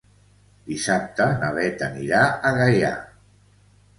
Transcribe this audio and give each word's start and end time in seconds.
Dissabte 0.69 1.27
na 1.43 1.51
Beth 1.59 1.85
anirà 1.89 2.23
a 2.49 2.53
Gaià. 2.61 2.93